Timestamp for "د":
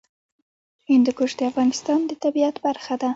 1.39-1.41, 2.09-2.11